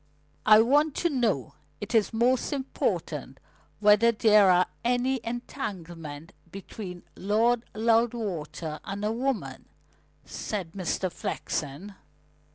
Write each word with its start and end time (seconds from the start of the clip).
"I 0.47 0.61
want 0.61 0.95
to 0.95 1.11
know 1.11 1.53
it 1.79 1.93
is 1.93 2.11
most 2.11 2.51
important 2.53 3.39
whether 3.79 4.11
there 4.11 4.47
was 4.47 4.65
any 4.83 5.19
entanglement 5.23 6.33
between 6.51 7.03
Lord 7.15 7.61
Loudwater 7.75 8.79
and 8.83 9.05
a 9.05 9.11
woman," 9.11 9.65
said 10.25 10.71
Mr. 10.71 11.11
Flexen. 11.11 11.93